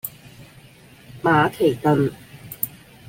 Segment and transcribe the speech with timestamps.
[1.21, 2.11] 馬其頓